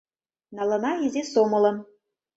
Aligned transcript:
Налына 0.55 0.91
изи 1.05 1.23
сомылым. 1.31 1.77